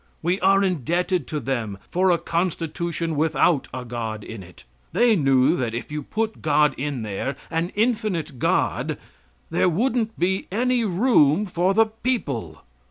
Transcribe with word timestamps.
We 0.23 0.39
are 0.39 0.63
indebted 0.63 1.27
to 1.27 1.39
them 1.39 1.77
for 1.91 2.09
a 2.09 2.17
constitution 2.17 3.15
without 3.15 3.67
a 3.71 3.85
God 3.85 4.23
in 4.23 4.41
it. 4.41 4.63
They 4.93 5.15
knew 5.15 5.55
that 5.55 5.75
if 5.75 5.91
you 5.91 6.01
put 6.01 6.41
God 6.41 6.73
in 6.75 7.03
there, 7.03 7.35
an 7.51 7.69
infinite 7.75 8.39
God, 8.39 8.97
there 9.51 9.69
wouldn't 9.69 10.17
be 10.17 10.47
any 10.51 10.83
room 10.83 11.45
for 11.45 11.75
the 11.75 11.85
people. 11.85 12.63